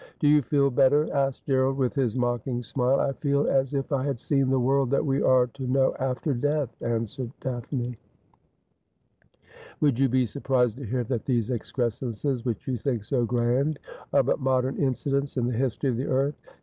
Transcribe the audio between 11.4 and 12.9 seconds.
excrescences, which you